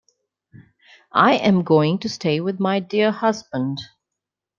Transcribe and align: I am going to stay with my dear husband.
I 1.13 1.35
am 1.35 1.61
going 1.61 1.99
to 1.99 2.09
stay 2.09 2.39
with 2.41 2.59
my 2.59 2.79
dear 2.79 3.11
husband. 3.11 3.77